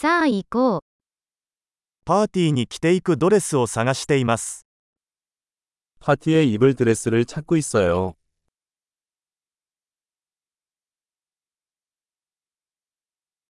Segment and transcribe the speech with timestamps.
[0.00, 0.81] さあ行こう。
[2.05, 4.65] パーティーに着ていくドレスを探しています。
[5.99, 8.15] 파티에 입을 드레스를 찾고 있어요.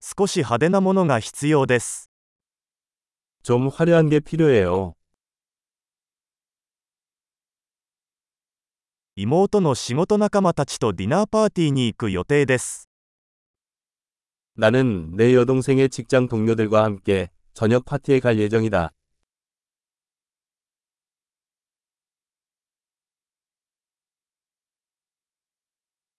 [0.02, 2.10] 少し派手なものが必要です。
[3.44, 4.96] 좀 화려한 게 필요해요.
[9.16, 12.90] 妹の仕事仲間たちとディナーパーティーに行く予定です。
[14.55, 18.93] 나는 내 여동생의 직장 동료들과 함께 저녁 파티에 갈 예정이다.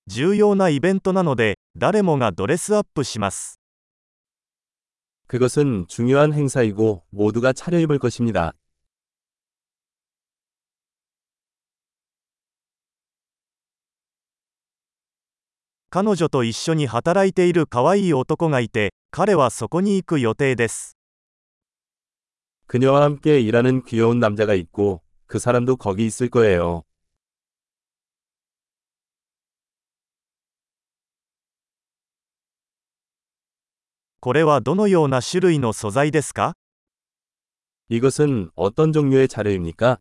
[0.08, 3.60] 重要なイベントなので、誰もがドレスアップします。
[5.28, 8.54] 그것은 중요한 행사이고 모두가 차려입을 것입니다.
[15.92, 20.96] 彼女と一緒に働いている可愛い男がいて、彼はそこに行く予定です。
[22.68, 26.84] 그녀와 함께 일하는 귀여운 남자가 있고 그 사람도 거기 있을 거예요.
[34.20, 36.54] これはどのような種類の素材ですか
[37.90, 40.00] 이것은 어떤 종류의 자료입니까?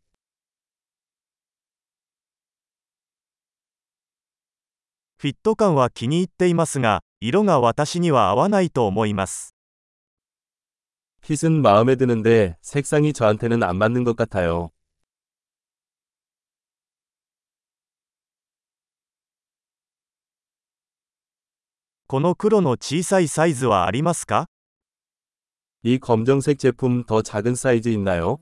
[5.20, 9.54] フィット感は気に入っていますが、色が私には合わないと思います。
[11.22, 14.70] 핏은 마음에 드는데 색상이 저한테는 안 맞는 것 같아요.
[22.06, 24.46] この黒の小さいサイズはありますか
[25.82, 28.38] 이 검정색 제품 더 작은 사이즈 있나요?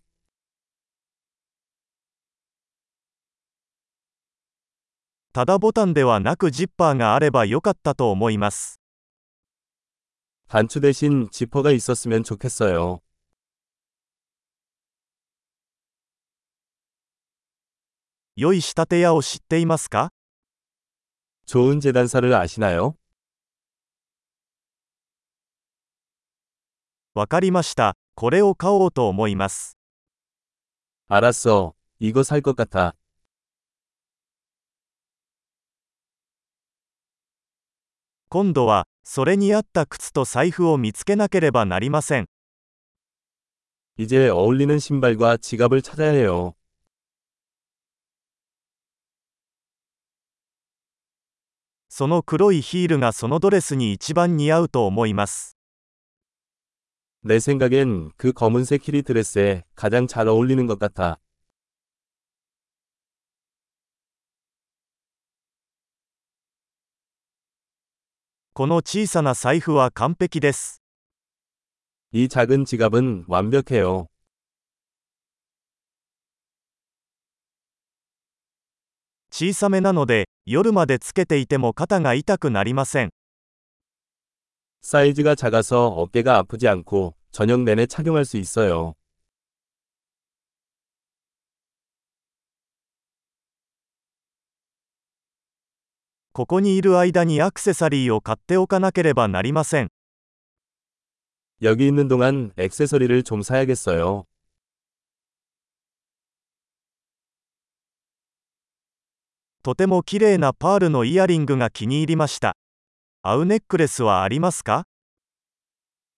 [5.33, 8.79] ただボタンではなくジッパーがあればよかったと思います。
[10.49, 13.01] 단추 대신 지퍼가 있었으면 좋겠어요.
[18.37, 20.11] 良い仕立て屋を知っていますか
[21.47, 22.97] 좋은 재단사를 아시나요?
[27.15, 27.95] わかりました。
[28.17, 29.77] これを買おうと思います。
[31.09, 31.75] 알았어.
[32.01, 32.97] 이거 살 것 같아.
[38.29, 42.27] 今度は、それに合った靴と財布を見つけなければなりません。
[43.97, 46.55] 이제 어울리는 신발과 지갑을 찾아야 해요.
[51.89, 55.57] その黒いヒールがそのドレスに一番似合うと思います。
[57.23, 61.21] 내 생각엔 그 검은색 힐이 드레스에 가장 잘 어울리는 것 같아.
[68.59, 70.81] この小さな財布は完璧です。
[72.13, 74.07] 이 작은 지갑은 완벽해요.
[79.31, 83.11] 小さめなので、夜までつけていても肩が痛くなりません。
[84.83, 88.95] 사이즈가 작아서 어깨가 아프지 않고 저녁 내내 착용할 수 있어요.
[96.33, 99.89] ここにいる間にアクセサリーを買っておかなければなりません。
[101.63, 104.25] 여기 있는 동안 액세서리를 좀 사야겠어요.
[109.63, 112.57] とても綺麗なパールのイヤリングが気に入りました。
[113.23, 114.85] 合うネックレスはありますか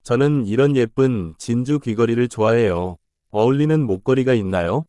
[0.02, 2.96] 저는 이런 예쁜 진주 귀걸이를 좋아해요.
[3.30, 4.84] 어울리는 목걸이가 있나요?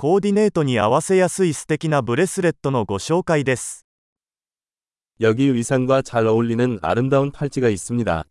[0.00, 3.86] コーディネートに合わせやすい素敵なブレスレットのご紹介です。
[5.20, 8.26] 여기 의상과 잘 어울리는 아름다운 팔찌가 있습니다.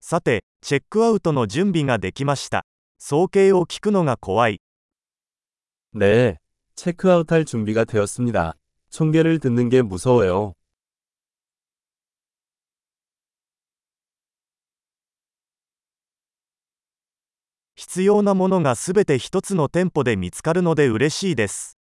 [0.00, 2.64] さて、チェックアウトの準備ができました。
[2.98, 4.60] 総計を聞くのが怖い。
[5.92, 6.38] 네,
[6.76, 8.54] 체크아웃할 준비가 되었습니다.
[8.88, 10.54] 총계를 듣는 게 무서워요.
[17.80, 21.76] 必要なものがすべて一つの店舗で見つかるので嬉しいです。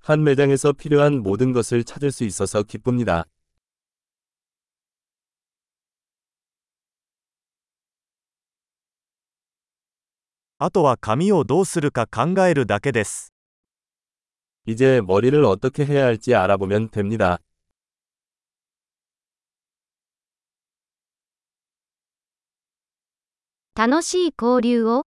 [0.00, 3.26] 한 매장에서 필요한 모든 것을 찾을 수 있어서 기쁩니다.
[10.58, 13.32] あとは髪をどうするか考えるだけです。
[14.66, 17.38] 이제 머리를 어떻게 해야 할지 알아보면 됩니다.
[23.77, 25.06] 楽しい交流を。